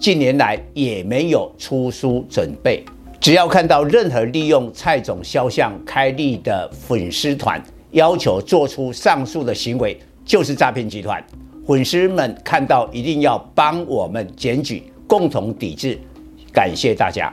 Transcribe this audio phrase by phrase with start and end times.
[0.00, 2.82] 近年来也没有出书准备。
[3.20, 11.22] 只要看到任何利用蔡总肖像开立的粉丝团，要求做出上述的行为，就是诈骗集团。
[11.66, 15.98] 粉丝们看到一定要帮我们检举，共同抵制。
[16.50, 17.30] 感谢大家。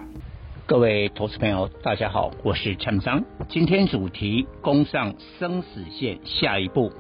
[0.66, 3.24] 各位投资朋友，大家好，我是陈章。
[3.48, 6.92] 今天主题：攻上生死线，下一步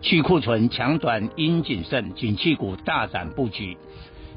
[0.00, 3.76] 去库存，抢短应谨慎，景气股大展布局。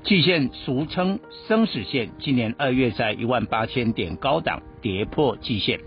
[0.03, 5.79] 季线俗称生死线，今年二月在一万八千点高档跌破季线，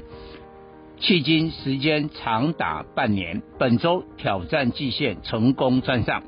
[1.00, 6.22] 迄今时间长达半年，本周挑战季线成功站上，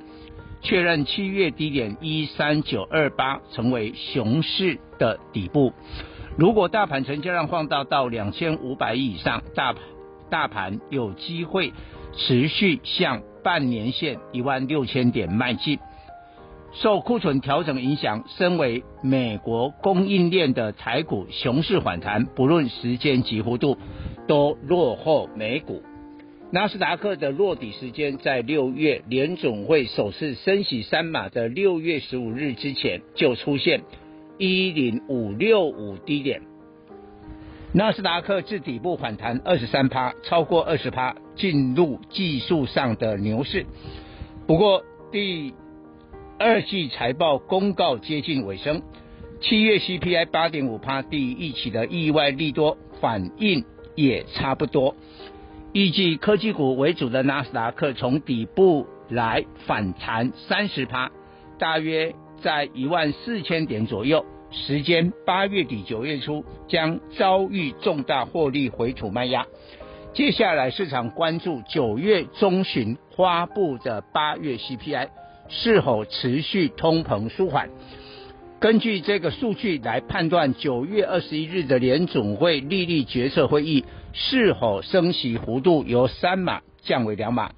[0.62, 5.74] 确认七月低点一三九二八成为熊市的底部。
[6.38, 9.74] 如果大盘成交量放大到两千五百亿以上，大
[10.30, 11.74] 大盘有机会
[12.16, 15.78] 持续向半年线一万六千点迈进。
[16.72, 23.76] 受库存调整影响，身为美国供应链的台股熊市反弹，不论时间及幅度，
[24.26, 25.82] 都落后美股。
[26.50, 33.82] 纳斯达克的落底时间在六月联总会首次升息三码的六月十五日之前就出现。
[34.38, 36.42] 一零五六五低点，
[37.72, 43.66] 纳斯达克至底部反弹二十三趴，超过二十趴，进入技术上的牛市。
[44.46, 45.54] 不过，第
[46.44, 48.82] 二季财报公告接近尾声，
[49.40, 54.96] 七月 CPI 八点五趴，低于预期的意外利多反应也差不多。
[55.72, 61.12] 预计科技股为主的纳斯达克从底部来反弹三十趴，
[61.60, 62.12] 大约
[62.42, 64.26] 在一万四千点左右。
[64.50, 69.46] 时间八月底九月初将遭遇重大获利回吐卖压，
[70.12, 75.08] 接下来市场关注九月中旬发布的八月 CPI
[75.54, 77.68] 是否持续通膨舒缓。
[78.58, 87.50] 根据这个数据来判断九月二十一日的联总会利率决策会议是否升息幅度由三码降为两码。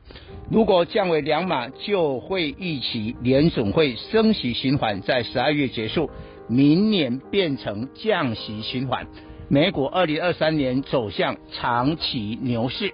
[0.50, 6.10] 如果降为两码，就会预期联总会升息循环在十二月结束。
[6.48, 9.06] 明年变成降息循环，
[9.48, 12.92] 美股二零二三年走向长期牛市。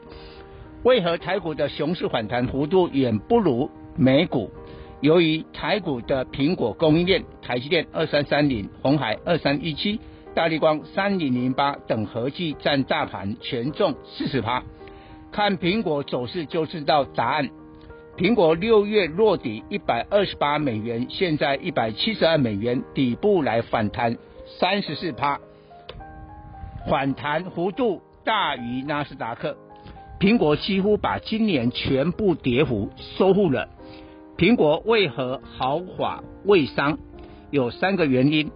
[0.84, 4.50] 为何台股的熊市反弹幅度远不如美股？
[5.00, 9.98] 由于台股的苹果供应链，台积电二三三零、鸿海二三一七、
[10.34, 14.62] 大立光三零零八等合计占大盘权重四十趴。
[15.32, 17.48] 看苹果走势就知道答案。
[18.18, 24.18] 苹果六月落底一百二十八美元，现在一百七十二美元，底部来反弹
[24.58, 25.40] 三十四趴，
[26.90, 29.56] 反弹幅度大于纳斯达克。
[30.18, 33.70] 苹果几乎把今年全部跌幅收复了。
[34.40, 36.98] 苹果为何豪华未伤？
[37.50, 38.50] 有三个原因：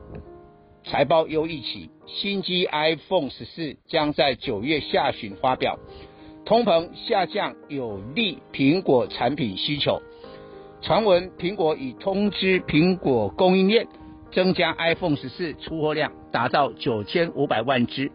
[0.83, 5.79] 财报优预期，新机 iPhone 十四将在九月下旬发表。
[6.47, 10.01] 通膨下降有利苹果产品需求。
[10.81, 13.87] 传闻苹果已通知苹果供应链
[14.33, 18.11] 增加 iPhone 十四出货量，达到九千五百万只，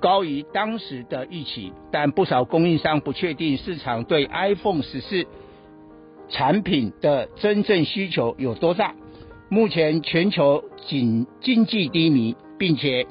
[0.00, 1.72] 高于当时的预期。
[1.90, 5.26] 但不少供应商不确定市场对 iPhone 十四
[6.28, 8.94] 产品的真正需求有多大。
[9.48, 13.06] 目前全球经经济低迷，并且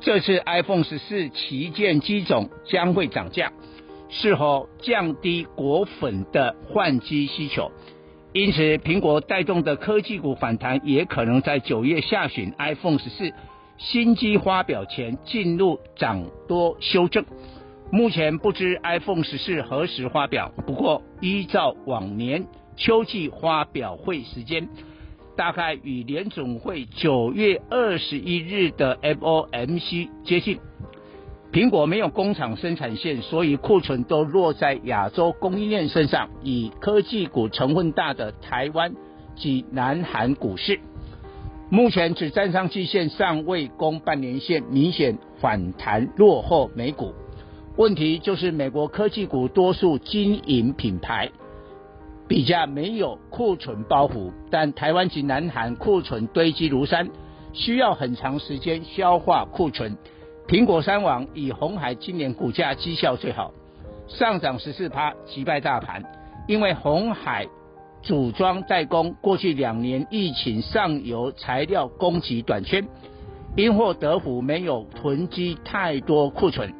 [0.00, 3.52] 这次 iPhone 十四旗舰机种将会涨价。
[4.08, 7.72] 是否降低果粉的换机需求？
[8.32, 13.32] 因此，苹果带动的科技股反弹也可能在九月下旬 iPhone 十四
[13.78, 17.24] 新机发表前进入涨多修正。
[17.90, 22.46] 目前不知 iPhone 十四何时发表，不过依照往年
[22.76, 24.68] 秋季发表会时间，
[25.36, 30.58] 大概与联总会九月二十一日的 FOMC 接近。
[31.52, 36.28] 苹果没有工厂生产线，所以库存都落在亚洲供应链身上。
[36.42, 38.94] 以科技股成分大的台湾
[39.36, 40.80] 及南韩股市，
[41.70, 47.14] 目前只站上季线，尚未攻半年线，明显反弹落后美股。
[47.76, 51.30] 问题就是美国科技股多数经营品牌，
[52.26, 57.10] 比价没有库存包袱，但台湾及南韩库存堆积如山，
[57.52, 59.94] 需要很长时间消化库存。
[60.48, 63.52] 苹果三网以红海今年股价绩效最好，
[64.08, 66.02] 上涨十四趴击败大盘，
[66.48, 67.46] 因为红海
[68.00, 72.82] 组装代工过去两年疫情上游材料供给短缺，
[73.54, 76.72] 因祸得福没有囤积太多库存，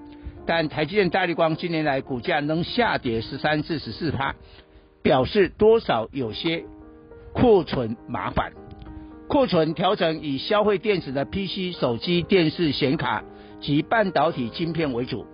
[0.47, 4.35] 但台积电、大立光今年来股价能下跌十三至十四趴。
[5.03, 6.65] 表示多少有些
[7.33, 8.53] 库存麻烦，
[9.29, 13.23] 库存调整以消费电子的 PC、手机、电视显卡
[13.61, 15.25] 及半导体晶片为主，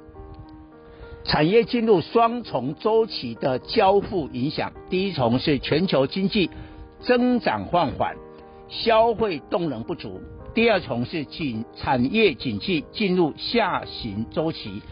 [1.24, 4.70] 产业进入双重周期的交付影响。
[4.90, 6.50] 第一重是全球经济
[7.00, 8.14] 增长放缓，
[8.68, 10.20] 消费动能不足；
[10.54, 14.82] 第二重是景产业景气进入下行周期，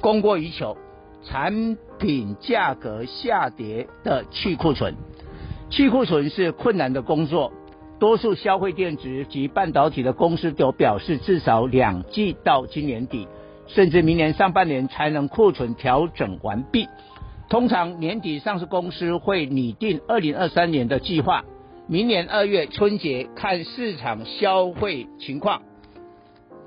[0.00, 0.76] 供过于求。
[1.22, 4.94] 产品价格下跌的去库存，
[5.68, 7.52] 去库存是困难的工作。
[7.98, 13.28] 多数消费电子及半导体的公司都表示，至少两季到今年底，
[13.66, 16.88] 甚至明年上半年才能库存调整完毕。
[17.50, 21.44] 通常年底上市公司会拟定二零二三年的计划，
[21.90, 25.62] 明年二月春节看市场消费情况。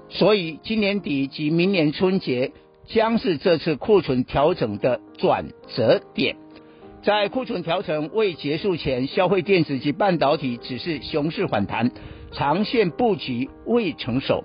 [0.10, 2.52] 所以今年底及明年春节。
[2.86, 6.36] 将是这次库存调整的转折点。
[7.02, 11.92] 在库存调整未结束前，消费电子及半导体只是熊市反弹，
[12.34, 14.44] 长线布局未成熟，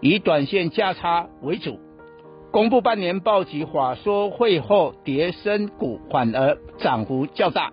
[0.00, 1.78] 以短线价差为主。
[2.50, 7.72] 公布半年报及法说会后，跌升股反而涨幅较大，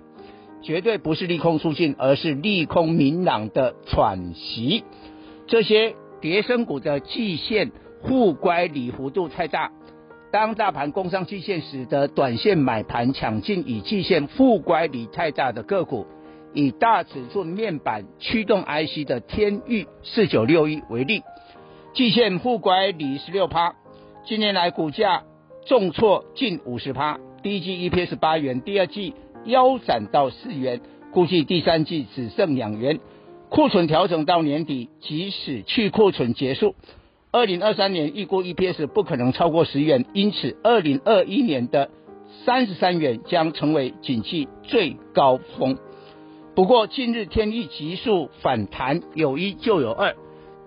[0.63, 4.83] 绝对不是利空出尽，而是利空明朗的喘息。
[5.45, 7.71] 这些跌升股的季线
[8.07, 9.71] 负乖离幅度太大。
[10.31, 16.07] 当大盘攻上季线，使得短线买盘抢进以季线负乖离太大的个股，
[16.54, 21.21] 以大尺寸面板驱动 IC 的天域四九六一为例，
[21.94, 23.75] 季线负乖离十六趴，
[24.25, 25.24] 今年来股价
[25.68, 29.13] 重挫近五十趴，第一季 EPS 八元，第二季
[29.45, 30.81] 腰斩到四元，
[31.12, 33.00] 估计第三季只剩两元，
[33.50, 36.75] 库存调整到年底，即使去库存结束。
[37.31, 41.90] 二零二三年预估 EPS 不可能超过十元，因此二零二一年的
[42.45, 45.78] 三十三元将成为景气最高峰。
[46.56, 50.16] 不过近日天钰急速反弹，有一就有二，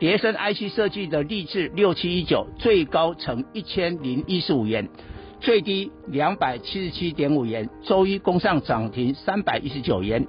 [0.01, 4.89] 叠升 IC 设计的励志六七一九最高呈一千零一十五元，
[5.47, 10.27] 最低两百七十七点五元，周一攻上涨停三百一十九元。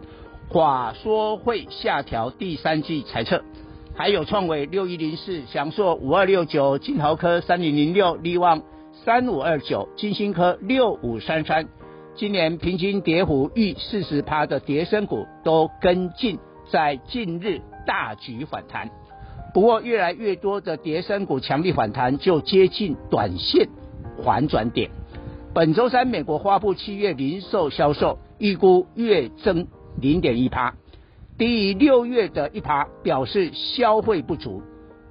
[0.48, 3.44] 话说会下调第三季财测。
[3.96, 8.62] 还有创维六一零四、祥硕五二六九、金豪科三零零六、力旺
[9.04, 11.68] 三五二九、金星科六五三三，
[12.14, 16.38] 今年平均跌幅逾四十趴的跌升股都跟进，
[16.72, 18.88] 在近日大举反弹。
[19.52, 23.68] 不过，越来越多的跌升股强力反弹，就接近短线
[24.24, 24.92] 反转点。
[25.58, 29.66] 本周三，美国发布七月零售销售，预估月增
[30.00, 30.76] 零点一趴。
[31.36, 34.62] 低于六月的一趴，表示消费不足。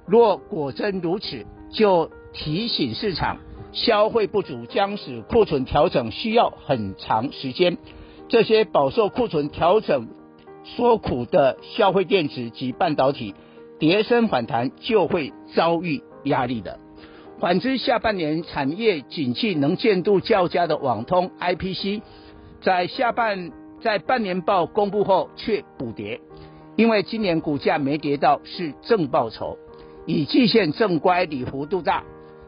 [0.07, 3.39] 若果真如此，就提醒市场，
[3.73, 7.77] 消费不足将使库存调整需要很长时间。
[8.29, 10.07] 这些饱受库存调整
[10.63, 13.35] 所苦的消费电子及半导体，
[13.79, 16.79] 跌升反弹就会遭遇压力的。
[17.39, 22.01] 反之，下半年产业景气能见度较佳的网通 IPC，
[22.61, 23.51] 在下半。
[23.79, 26.19] 在半年报公布后却补跌，
[26.75, 29.55] 因为今年股价没跌到是正报酬，
[30.07, 32.03] 以季线正乖离幅度大，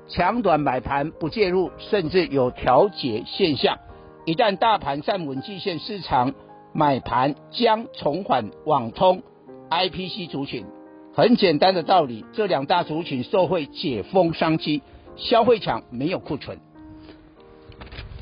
[0.07, 3.77] 抢短买盘不介入，甚至有调节现象。
[4.25, 6.33] 一旦大盘站稳季线，市场
[6.73, 9.21] 买盘将重返网通
[9.69, 10.65] IPC 族群。
[11.13, 14.81] 很简单的道理，这两大族群受惠解封商机，
[15.15, 16.59] 消费强没有库存。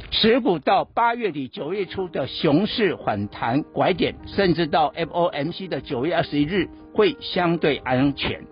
[0.09, 8.45] 持股到八月底九月初的熊市反弹拐点，甚至到 FOMC 的九月二十一日会相对安全。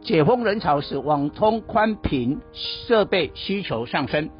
[0.00, 4.30] 解封人潮使网通宽频设备需求上升，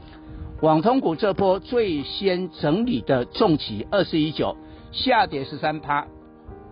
[0.60, 4.56] 网通股这波最先整理的重骑二四一九
[4.92, 6.06] 下跌十三趴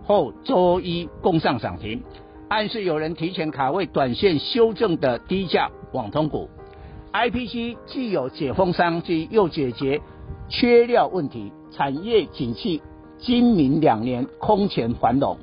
[0.03, 2.01] 后周一共上涨停，
[2.51, 6.49] 暗示有人提前卡位短线修正的低价网通股。
[7.13, 10.01] IPC 既有解封商机，又解决
[10.49, 12.81] 缺料问题，产业景气
[13.19, 15.37] 今明两年空前繁荣，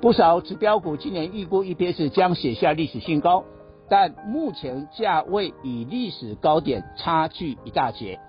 [0.00, 3.42] 不少指标股今年预估 EPS 将写下历史新高，
[3.88, 8.20] 但目前价位与历史高点差距一大截。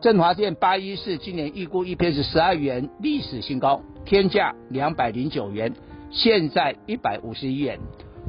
[0.00, 5.72] 振华电八一四今年预估 EPS 十二元，历史新高，天价两百零九元，
[6.10, 7.78] 现在一百五十一元。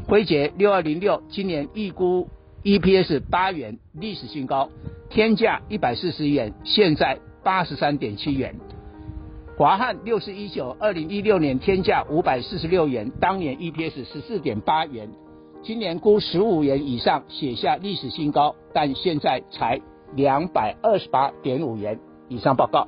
[0.08, 2.28] 辉捷六二零六今年预估
[2.64, 4.70] EPS 八元，历史新高，
[5.10, 8.56] 天价一百四十元，现在八十三点七元。
[9.58, 15.10] 华汉六四一九二零一六年天价五百四十六元，当年 EPS 十四点八元，
[15.64, 19.82] 今年估十五元以上，写下历史新高，但现在才。
[20.16, 22.88] 两百二十八点五元以上报告。